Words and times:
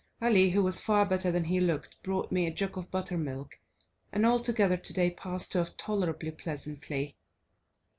Ali, 0.19 0.49
who 0.49 0.63
was 0.63 0.81
far 0.81 1.05
better 1.05 1.31
than 1.31 1.43
he 1.43 1.59
looked, 1.61 2.01
brought 2.01 2.31
me 2.31 2.47
a 2.47 2.51
jug 2.51 2.75
of 2.75 2.89
buttermilk, 2.89 3.59
and 4.11 4.25
altogether 4.25 4.75
today 4.77 5.11
passed 5.11 5.55
off 5.55 5.77
tolerably 5.77 6.31
pleasantly. 6.31 7.19